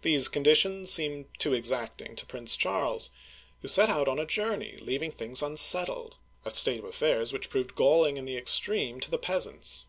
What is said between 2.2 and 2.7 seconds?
Prince